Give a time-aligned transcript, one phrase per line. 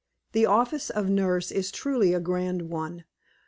[0.31, 3.03] The office of nurse is truly a grand one.